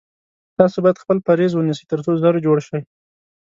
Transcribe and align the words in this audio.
تاسو 0.57 0.77
باید 0.83 1.01
خپل 1.03 1.17
پریز 1.27 1.51
ونیسی 1.53 1.85
تر 1.91 1.99
څو 2.05 2.11
ژر 2.21 2.35
جوړ 2.45 2.57
شی 2.67 2.79